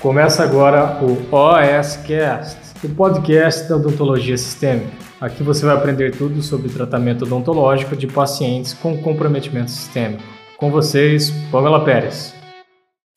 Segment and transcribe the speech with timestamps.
[0.00, 4.90] Começa agora o OSCast, o podcast da odontologia sistêmica.
[5.20, 10.22] Aqui você vai aprender tudo sobre tratamento odontológico de pacientes com comprometimento sistêmico.
[10.56, 12.34] Com vocês, Pamela Pérez.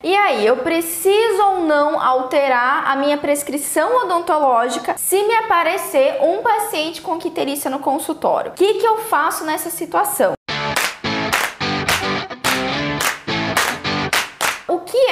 [0.02, 6.42] E aí, eu preciso ou não alterar a minha prescrição odontológica se me aparecer um
[6.42, 8.50] paciente com quiterícia no consultório?
[8.50, 10.34] O que, que eu faço nessa situação?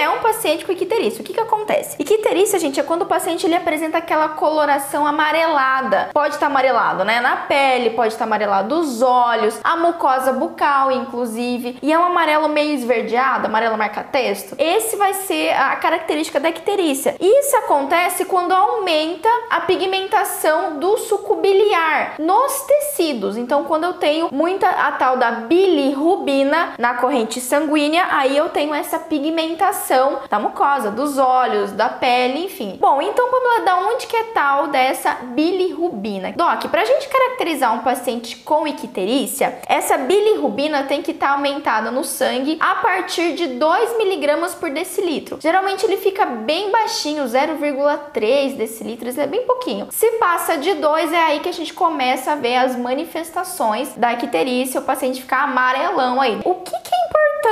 [0.02, 1.22] É um paciente com icterícia.
[1.22, 1.96] O que que acontece?
[1.98, 6.10] Icterícia, gente, é quando o paciente ele apresenta aquela coloração amarelada.
[6.12, 10.32] Pode estar tá amarelado, né, na pele, pode estar tá amarelado os olhos, a mucosa
[10.32, 14.56] bucal, inclusive, e é um amarelo meio esverdeado, amarelo marca-texto.
[14.58, 17.14] Esse vai ser a característica da icterícia.
[17.20, 23.36] Isso acontece quando aumenta a pigmentação do suco biliar nos tecidos.
[23.36, 28.74] Então, quando eu tenho muita a tal da bilirrubina na corrente sanguínea, aí eu tenho
[28.74, 29.91] essa pigmentação
[30.30, 32.76] da mucosa, dos olhos, da pele, enfim.
[32.80, 36.32] Bom, então vamos lá, da onde que é tal dessa bilirrubina?
[36.32, 41.90] Doc, pra gente caracterizar um paciente com icterícia, essa bilirrubina tem que estar tá aumentada
[41.90, 45.38] no sangue a partir de 2 miligramas por decilitro.
[45.40, 49.88] Geralmente ele fica bem baixinho, 0,3 decilitros, é bem pouquinho.
[49.90, 54.12] Se passa de 2, é aí que a gente começa a ver as manifestações da
[54.12, 56.40] icterícia, o paciente ficar amarelão aí.
[56.44, 56.81] O que,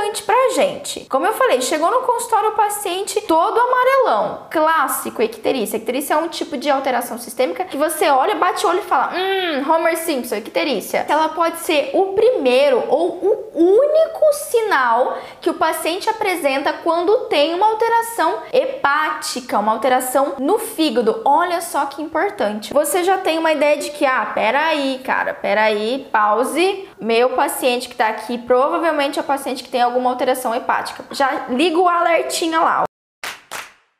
[0.01, 1.05] importante pra gente?
[1.09, 5.77] Como eu falei, chegou no consultório o paciente todo amarelão, clássico icterícia.
[5.77, 9.11] Icterícia é um tipo de alteração sistêmica que você olha, bate o olho e fala,
[9.13, 11.05] hum, Homer Simpson, icterícia.
[11.07, 13.09] Ela pode ser o primeiro ou
[13.53, 20.57] o único sinal que o paciente apresenta quando tem uma alteração hepática, uma alteração no
[20.57, 21.21] fígado.
[21.25, 22.73] Olha só que importante.
[22.73, 26.87] Você já tem uma ideia de que, ah, peraí, cara, peraí, pause.
[26.99, 31.03] Meu paciente que tá aqui provavelmente é o paciente que tem alguma alteração hepática.
[31.11, 32.83] Já liga o alertinha lá.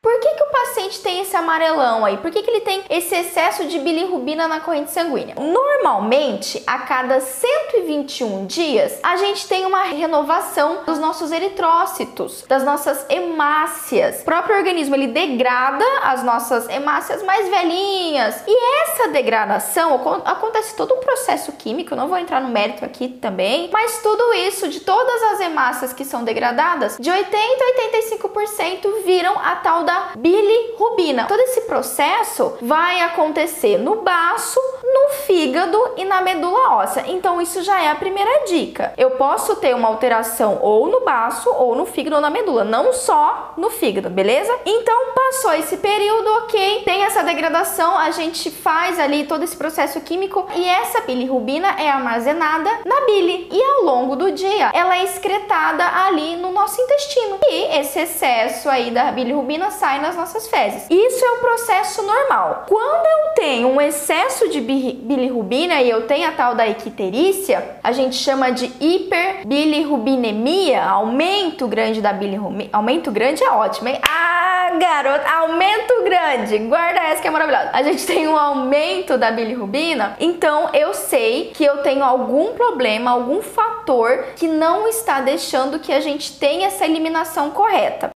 [0.02, 2.16] Por que, que o paciente tem esse amarelão aí?
[2.16, 5.36] Por que, que ele tem esse excesso de bilirrubina na corrente sanguínea?
[5.38, 13.06] Normalmente, a cada 121 dias, a gente tem uma renovação dos nossos eritrócitos, das nossas
[13.08, 14.22] hemácias.
[14.22, 18.42] O próprio organismo ele degrada as nossas hemácias mais velhinhas.
[18.44, 23.70] E essa degradação acontece todo um processo químico, não vou entrar no mérito aqui também,
[23.72, 29.38] mas tudo isso de todas as hemácias que são degradadas, de 80 a 85% viram
[29.38, 31.26] a tal da da bilirrubina.
[31.26, 34.60] Todo esse processo vai acontecer no baço,
[34.92, 37.04] no fígado e na medula óssea.
[37.08, 38.92] Então isso já é a primeira dica.
[38.96, 42.92] Eu posso ter uma alteração ou no baço ou no fígado ou na medula, não
[42.92, 44.54] só no fígado, beleza?
[44.66, 50.00] Então passou esse período, ok, tem essa degradação, a gente faz ali todo esse processo
[50.00, 55.04] químico e essa bilirrubina é armazenada na bile e ao longo do dia ela é
[55.04, 57.38] excretada ali no nosso intestino.
[57.48, 60.86] E esse excesso aí da bilirrubina sai nas nossas fezes.
[60.90, 62.64] Isso é o processo normal.
[62.68, 67.92] Quando eu tenho um excesso de bilirrubina e eu tenho a tal da equiterícia, a
[67.92, 72.70] gente chama de hiperbilirrubinemia, aumento grande da bilirrubina.
[72.72, 73.98] Aumento grande é ótimo, hein?
[74.02, 76.58] Ah, garoto, aumento grande.
[76.58, 77.70] Guarda essa que é maravilhosa.
[77.72, 83.10] A gente tem um aumento da bilirrubina, então eu sei que eu tenho algum problema,
[83.10, 88.11] algum fator que não está deixando que a gente tenha essa eliminação correta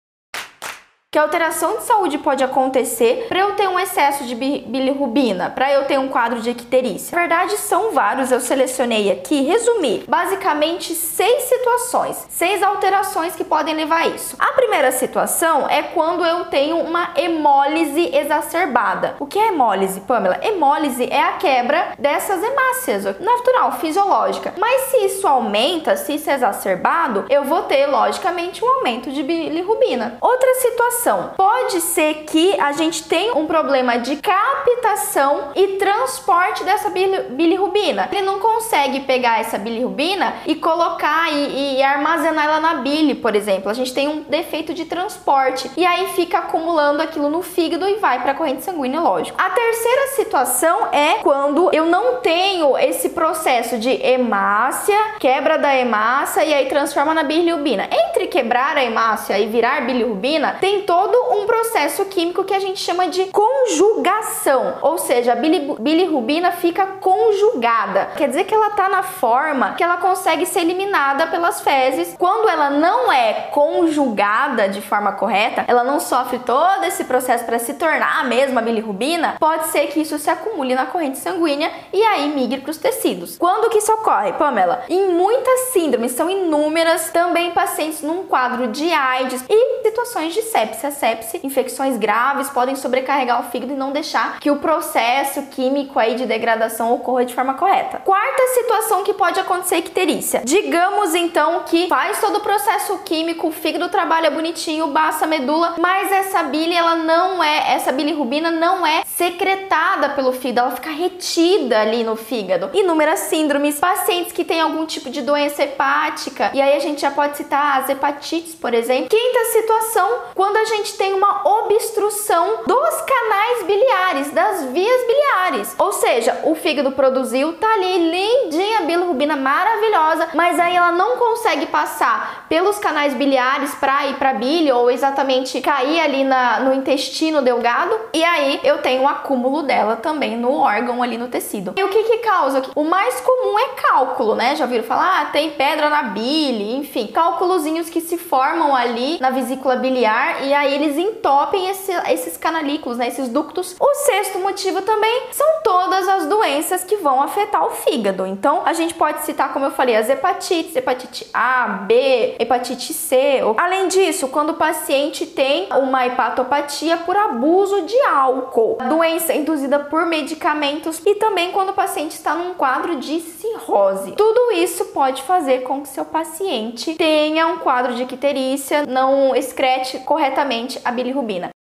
[1.16, 5.86] que alteração de saúde pode acontecer para eu ter um excesso de bilirrubina, para eu
[5.86, 7.16] ter um quadro de icterícia.
[7.16, 13.74] Na verdade, são vários, eu selecionei aqui, resumir, basicamente seis situações, seis alterações que podem
[13.74, 14.36] levar a isso.
[14.38, 19.16] A primeira situação é quando eu tenho uma hemólise exacerbada.
[19.18, 20.38] O que é hemólise, Pamela?
[20.42, 24.52] Hemólise é a quebra dessas hemácias, natural, fisiológica.
[24.58, 29.22] Mas se isso aumenta, se isso é exacerbado, eu vou ter, logicamente, um aumento de
[29.22, 30.18] bilirrubina.
[30.20, 31.05] Outra situação
[31.36, 38.08] Pode ser que a gente tenha um problema de captação e transporte dessa bilirrubina.
[38.10, 43.36] Ele não consegue pegar essa bilirrubina e colocar e, e armazenar ela na bile, por
[43.36, 43.70] exemplo.
[43.70, 47.94] A gente tem um defeito de transporte e aí fica acumulando aquilo no fígado e
[47.96, 49.40] vai para a corrente sanguínea, lógico.
[49.40, 56.44] A terceira situação é quando eu não tenho esse processo de hemácia, quebra da hemácia
[56.44, 57.88] e aí transforma na bilirrubina.
[57.92, 62.58] Entre quebrar a hemácia e virar bilirrubina, tem todo todo um processo químico que a
[62.58, 68.12] gente chama de conjugação, ou seja, a bilirrubina fica conjugada.
[68.16, 72.16] Quer dizer que ela tá na forma que ela consegue ser eliminada pelas fezes.
[72.18, 77.58] Quando ela não é conjugada de forma correta, ela não sofre todo esse processo para
[77.58, 82.02] se tornar a mesma bilirrubina, pode ser que isso se acumule na corrente sanguínea e
[82.02, 83.36] aí migre para os tecidos.
[83.36, 84.84] Quando que isso ocorre, Pamela?
[84.88, 90.85] Em muitas síndromes, são inúmeras, também pacientes num quadro de AIDS e situações de sepsia
[90.86, 91.40] a sepse.
[91.42, 96.26] Infecções graves podem sobrecarregar o fígado e não deixar que o processo químico aí de
[96.26, 97.98] degradação ocorra de forma correta.
[98.04, 100.42] Quarta situação que pode acontecer icterícia.
[100.44, 105.74] Digamos então que faz todo o processo químico, o fígado trabalha bonitinho, baixa a medula,
[105.78, 110.90] mas essa bile ela não é, essa bilirrubina não é secretada pelo fígado, ela fica
[110.90, 112.70] retida ali no fígado.
[112.74, 117.10] Inúmeras síndromes, pacientes que têm algum tipo de doença hepática, e aí a gente já
[117.10, 119.08] pode citar as hepatites, por exemplo.
[119.08, 125.74] Quinta situação, quando a gente tem uma obstrução dos canais biliares, das vias biliares.
[125.78, 131.66] Ou seja, o fígado produziu, tá ali lindinha, bilirrubina maravilhosa, mas aí ela não consegue
[131.66, 137.42] passar pelos canais biliares para ir para bile ou exatamente cair ali na, no intestino
[137.42, 141.74] delgado, e aí eu tenho um acúmulo dela também no órgão ali no tecido.
[141.76, 142.62] E o que que causa?
[142.74, 144.56] O mais comum é cálculo, né?
[144.56, 145.20] Já viram falar?
[145.20, 150.54] Ah, tem pedra na bile, enfim, cálculozinhos que se formam ali na vesícula biliar e
[150.56, 153.08] aí eles entopem esse, esses canalículos, né?
[153.08, 153.76] Esses ductos.
[153.78, 158.26] O sexto motivo também são todas as doenças que vão afetar o fígado.
[158.26, 163.40] Então, a gente pode citar, como eu falei, as hepatites, hepatite A, B, hepatite C.
[163.56, 170.06] Além disso, quando o paciente tem uma hepatopatia por abuso de álcool, doença induzida por
[170.06, 174.12] medicamentos e também quando o paciente está num quadro de cirrose.
[174.12, 179.98] Tudo isso pode fazer com que seu paciente tenha um quadro de icterícia, não excrete
[180.00, 180.45] corretamente
[180.84, 181.55] a bilirrubina.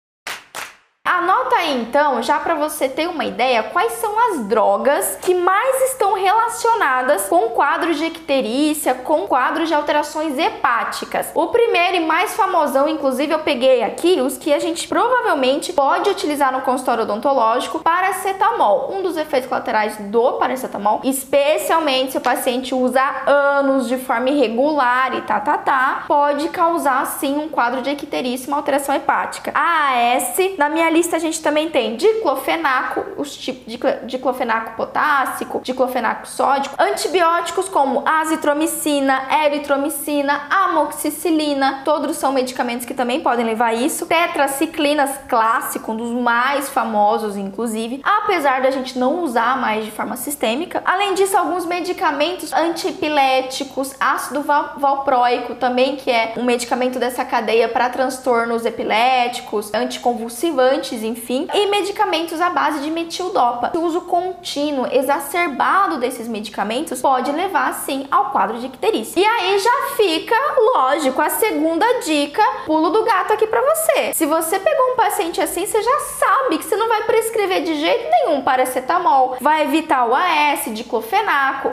[1.14, 5.92] Anota aí então, já para você ter uma ideia, quais são as drogas que mais
[5.92, 11.30] estão relacionadas com quadros de icterícia, com quadros de alterações hepáticas.
[11.36, 16.10] O primeiro e mais famosão, inclusive eu peguei aqui, os que a gente provavelmente pode
[16.10, 18.92] utilizar no consultório odontológico, paracetamol.
[18.92, 25.16] Um dos efeitos colaterais do paracetamol, especialmente se o paciente usa anos de forma irregular
[25.16, 29.52] e tá, tá, tá, pode causar sim um quadro de icterícia, uma alteração hepática.
[29.54, 35.60] A AS, na minha lista a gente também tem diclofenaco, os tipos de diclofenaco potássico,
[35.64, 43.74] diclofenaco sódico, antibióticos como azitromicina, eritromicina, amoxicilina, todos são medicamentos que também podem levar a
[43.74, 44.06] isso.
[44.06, 50.16] Tetraciclinas clássico, um dos mais famosos inclusive, apesar da gente não usar mais de forma
[50.16, 50.82] sistêmica.
[50.86, 57.68] Além disso, alguns medicamentos antiepiléticos, ácido val valproico também, que é um medicamento dessa cadeia
[57.68, 63.72] para transtornos epiléticos, anticonvulsivantes enfim, e medicamentos à base de metildopa.
[63.76, 69.20] O uso contínuo, exacerbado desses medicamentos pode levar sim ao quadro de icterícia.
[69.20, 70.36] E aí já fica,
[70.76, 74.14] lógico, a segunda dica, pulo do gato aqui para você.
[74.14, 77.76] Se você pegou um paciente assim, você já sabe que você não vai prescrever de
[77.80, 81.73] jeito nenhum paracetamol, vai evitar o AS, diclofenaco,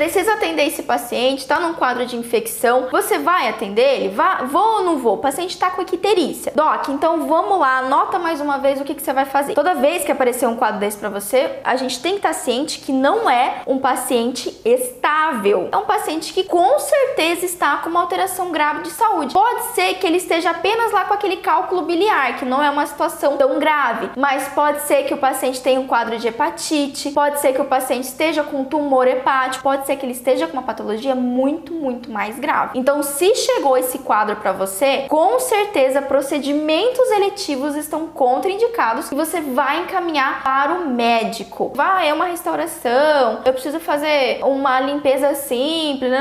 [0.00, 4.08] Precisa atender esse paciente, está num quadro de infecção, você vai atender ele?
[4.08, 5.16] Vá, vou ou não vou?
[5.16, 6.54] O paciente está com icterícia.
[6.56, 9.52] Doc, então vamos lá, anota mais uma vez o que, que você vai fazer.
[9.52, 12.78] Toda vez que aparecer um quadro desse para você, a gente tem que estar ciente
[12.78, 15.68] que não é um paciente estável.
[15.70, 19.34] É um paciente que com certeza está com uma alteração grave de saúde.
[19.34, 22.86] Pode ser que ele esteja apenas lá com aquele cálculo biliar, que não é uma
[22.86, 27.38] situação tão grave, mas pode ser que o paciente tenha um quadro de hepatite, pode
[27.38, 30.62] ser que o paciente esteja com tumor hepático, pode ser que ele esteja com uma
[30.62, 32.78] patologia muito, muito mais grave.
[32.78, 39.40] Então, se chegou esse quadro para você, com certeza procedimentos eletivos estão contraindicados e você
[39.40, 41.72] vai encaminhar para o médico.
[41.74, 46.12] Vai, é uma restauração, eu preciso fazer uma limpeza simples,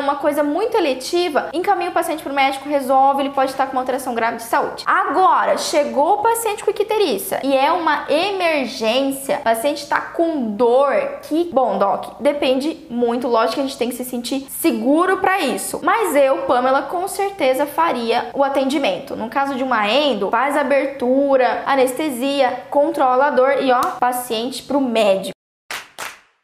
[0.00, 3.72] uma coisa muito eletiva, encaminha o paciente para o médico, resolve, ele pode estar com
[3.72, 4.84] uma alteração grave de saúde.
[4.86, 10.92] Agora, chegou o paciente com icterícia e é uma emergência, o paciente está com dor,
[11.22, 15.18] que, bom, doc, depende muito muito, lógico que a gente tem que se sentir seguro
[15.18, 15.80] para isso.
[15.82, 19.16] Mas eu, Pamela, com certeza faria o atendimento.
[19.16, 24.80] No caso de uma endo, faz abertura, anestesia, controla a dor e ó, paciente pro
[24.80, 25.37] médico.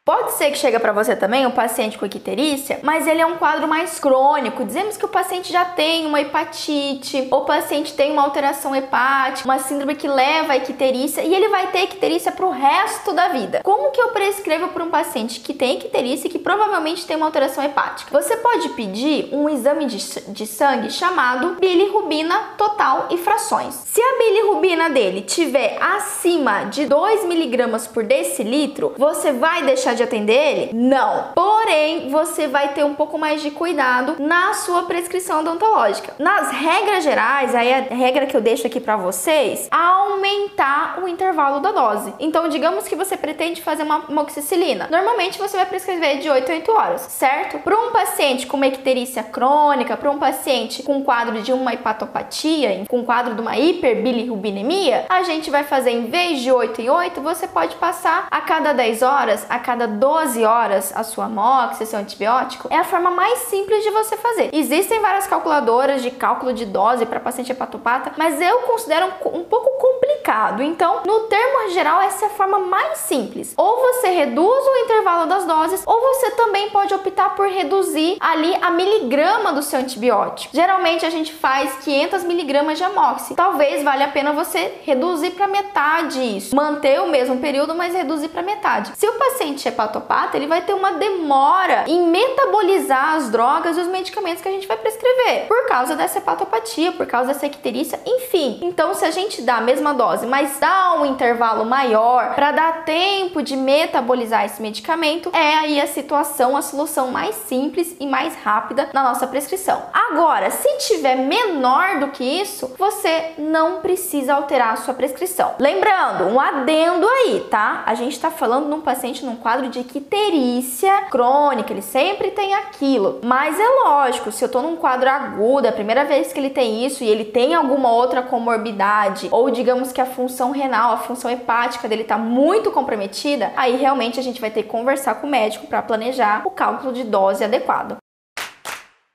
[0.05, 3.37] Pode ser que chegue para você também um paciente com icterícia, mas ele é um
[3.37, 4.63] quadro mais crônico.
[4.63, 9.49] Dizemos que o paciente já tem uma hepatite, ou o paciente tem uma alteração hepática,
[9.49, 13.29] uma síndrome que leva a icterícia e ele vai ter icterícia para o resto da
[13.29, 13.61] vida.
[13.63, 17.25] Como que eu prescrevo para um paciente que tem icterícia e que provavelmente tem uma
[17.25, 18.11] alteração hepática?
[18.11, 19.97] Você pode pedir um exame de,
[20.27, 23.73] de sangue chamado bilirrubina total e frações.
[23.85, 30.03] Se a bilirrubina dele tiver acima de 2 miligramas por decilitro, você vai deixar de
[30.03, 30.69] atender ele?
[30.73, 31.31] Não.
[31.33, 36.13] Porém, você vai ter um pouco mais de cuidado na sua prescrição odontológica.
[36.19, 41.59] Nas regras gerais, aí a regra que eu deixo aqui para vocês, aumentar o intervalo
[41.59, 42.13] da dose.
[42.19, 44.87] Então, digamos que você pretende fazer uma moxicilina.
[44.89, 47.59] Normalmente você vai prescrever de 8 a 8 horas, certo?
[47.59, 52.85] Para um paciente com uma icterícia crônica, para um paciente com quadro de uma hepatopatia,
[52.87, 57.21] com quadro de uma hiperbilirrubinemia, a gente vai fazer em vez de 8 em 8,
[57.21, 61.99] você pode passar a cada 10 horas, a cada 12 horas a sua mox, seu
[61.99, 62.67] antibiótico.
[62.71, 64.49] É a forma mais simples de você fazer.
[64.53, 69.43] Existem várias calculadoras de cálculo de dose para paciente hepatopata, mas eu considero um, um
[69.43, 70.61] pouco complicado.
[70.61, 73.53] Então, no termo geral, essa é a forma mais simples.
[73.57, 78.55] Ou você reduz o intervalo das doses, ou você também pode optar por reduzir ali
[78.61, 80.55] a miligrama do seu antibiótico.
[80.55, 83.35] Geralmente a gente faz 500 miligramas de amoxi.
[83.35, 88.29] Talvez valha a pena você reduzir para metade isso, manter o mesmo período, mas reduzir
[88.29, 88.91] para metade.
[88.95, 93.81] Se o paciente é hepatopata, ele vai ter uma demora em metabolizar as drogas e
[93.81, 97.99] os medicamentos que a gente vai prescrever, por causa dessa hepatopatia, por causa dessa icterícia,
[98.05, 98.59] enfim.
[98.61, 102.85] Então, se a gente dá a mesma dose, mas dá um intervalo maior para dar
[102.85, 108.35] tempo de metabolizar esse medicamento, é aí a situação, a solução mais simples e mais
[108.35, 109.83] rápida na nossa prescrição.
[109.93, 115.55] Agora, se tiver menor do que isso, você não precisa alterar a sua prescrição.
[115.59, 117.83] Lembrando, um adendo aí, tá?
[117.85, 123.19] A gente está falando num paciente num quadro de icterícia crônica, ele sempre tem aquilo.
[123.23, 126.49] Mas é lógico, se eu tô num quadro agudo, é a primeira vez que ele
[126.49, 130.97] tem isso e ele tem alguma outra comorbidade, ou digamos que a função renal, a
[130.97, 135.27] função hepática dele tá muito comprometida, aí realmente a gente vai ter que conversar com
[135.27, 137.97] o médico para planejar o cálculo de dose adequado.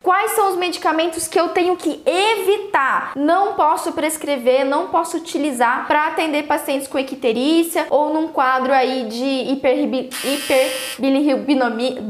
[0.02, 3.12] Quais são os medicamentos que eu tenho que evitar?
[3.14, 9.04] Não posso prescrever, não posso utilizar para atender pacientes com icterícia ou num quadro aí
[9.04, 12.02] de hiperbilirrubinomia.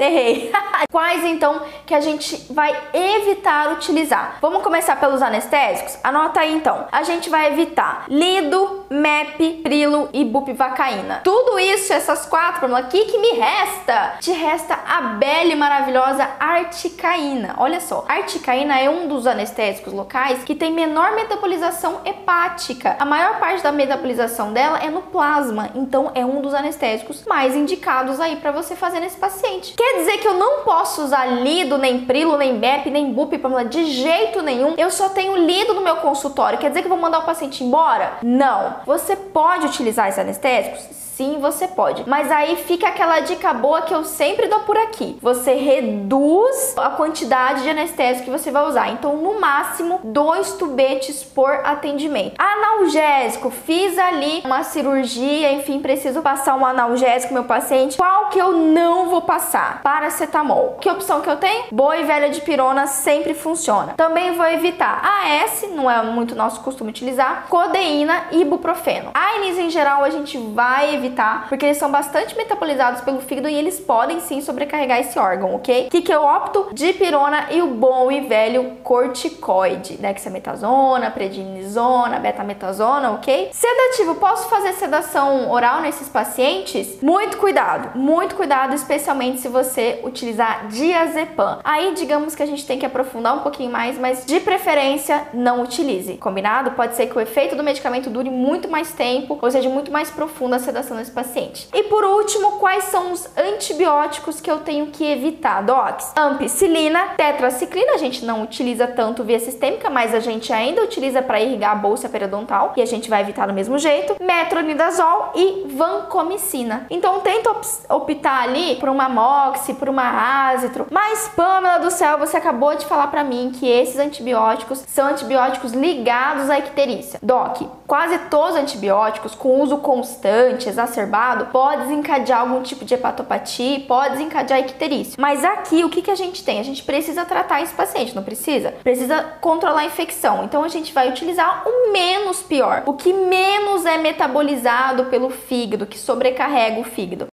[0.00, 0.50] Errei.
[0.90, 4.38] Quais então que a gente vai evitar utilizar?
[4.40, 5.98] Vamos começar pelos anestésicos?
[6.02, 6.86] Anota aí então.
[6.90, 11.20] A gente vai evitar lido, MEP, prilo e bupivacaína.
[11.22, 14.14] Tudo isso, essas quatro, aqui que me resta?
[14.18, 17.56] Te resta a bela e maravilhosa articaina articaína.
[17.58, 22.96] Olha só, a articaína é um dos anestésicos locais que tem menor metabolização hepática.
[22.98, 27.56] A maior parte da metabolização dela é no plasma, então é um dos anestésicos mais
[27.56, 29.74] indicados aí para você fazer nesse paciente.
[29.76, 33.32] Quer dizer que eu não posso usar lido, nem prilo, nem BEP, nem bup,
[33.68, 34.74] de jeito nenhum.
[34.78, 36.58] Eu só tenho lido no meu consultório.
[36.58, 38.18] Quer dizer que eu vou mandar o paciente embora?
[38.22, 38.76] Não.
[38.86, 41.02] Você pode utilizar esses anestésicos?
[41.22, 42.02] Sim, você pode.
[42.08, 45.16] Mas aí fica aquela dica boa que eu sempre dou por aqui.
[45.22, 48.90] Você reduz a quantidade de anestésico que você vai usar.
[48.90, 52.34] Então, no máximo, dois tubetes por atendimento.
[52.36, 57.98] Analgésico, fiz ali uma cirurgia, enfim, preciso passar um analgésico meu paciente.
[57.98, 59.80] Qual que eu não vou passar?
[59.80, 60.78] Paracetamol.
[60.80, 61.66] Que opção que eu tenho?
[61.70, 63.94] Boa e velha de pirona sempre funciona.
[63.96, 69.12] Também vou evitar AS, não é muito nosso costume utilizar, codeína e ibuprofeno.
[69.14, 71.11] ANIS em geral a gente vai evitar,
[71.48, 75.86] porque eles são bastante metabolizados pelo fígado e eles podem sim sobrecarregar esse órgão, ok?
[75.86, 76.68] O que, que eu opto?
[76.72, 83.50] Dipirona e o bom e velho corticoide, dexametasona, prednisona, betametasona, ok?
[83.52, 87.00] Sedativo, posso fazer sedação oral nesses pacientes?
[87.02, 91.58] Muito cuidado, muito cuidado, especialmente se você utilizar diazepam.
[91.64, 95.62] Aí, digamos que a gente tem que aprofundar um pouquinho mais, mas de preferência, não
[95.62, 96.72] utilize, combinado?
[96.72, 100.10] Pode ser que o efeito do medicamento dure muito mais tempo, ou seja, muito mais
[100.10, 101.68] profunda a sedação nesse paciente.
[101.72, 106.12] E por último, quais são os antibióticos que eu tenho que evitar, docs?
[106.16, 111.40] Ampicilina, tetraciclina, a gente não utiliza tanto via sistêmica, mas a gente ainda utiliza para
[111.40, 114.16] irrigar a bolsa periodontal e a gente vai evitar do mesmo jeito.
[114.22, 116.86] Metronidazol e vancomicina.
[116.90, 117.50] Então tenta
[117.88, 120.86] optar ali por uma moxi, por uma azitro.
[120.90, 125.72] Mas Pamela do céu, você acabou de falar para mim que esses antibióticos são antibióticos
[125.72, 127.18] ligados à icterícia.
[127.22, 133.80] Doc, quase todos os antibióticos com uso constante, exacerbado pode desencadear algum tipo de hepatopatia,
[133.80, 135.16] pode desencadear icterícia.
[135.18, 136.58] Mas aqui o que, que a gente tem?
[136.58, 138.70] A gente precisa tratar esse paciente, não precisa?
[138.82, 140.42] Precisa controlar a infecção.
[140.42, 145.84] Então a gente vai utilizar o menos pior, o que menos é metabolizado pelo fígado,
[145.84, 147.31] que sobrecarrega o fígado.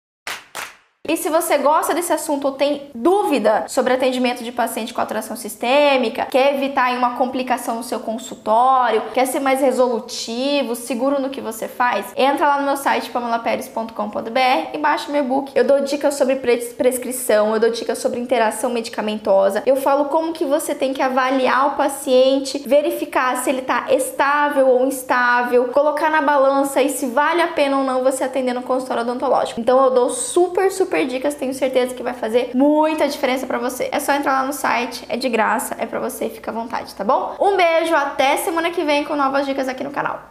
[1.13, 5.37] E se você gosta desse assunto ou tem dúvida sobre atendimento de paciente com alteração
[5.37, 11.43] sistêmica, quer evitar uma complicação no seu consultório, quer ser mais resolutivo, seguro no que
[11.43, 15.53] você faz, entra lá no meu site pamelaperes.com.br e baixa meu e-book.
[15.55, 20.47] Eu dou dicas sobre prescrição, eu dou dicas sobre interação medicamentosa, eu falo como que
[20.47, 26.23] você tem que avaliar o paciente, verificar se ele está estável ou instável, colocar na
[26.23, 29.61] balança e se vale a pena ou não você atender no consultório odontológico.
[29.61, 33.89] Então eu dou super, super dicas, tenho certeza que vai fazer muita diferença para você.
[33.93, 36.95] É só entrar lá no site, é de graça, é para você, fica à vontade,
[36.95, 37.37] tá bom?
[37.41, 40.23] Um beijo, até semana que vem com novas dicas aqui no canal.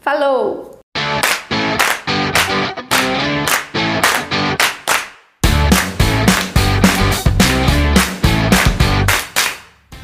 [0.00, 0.77] Falou!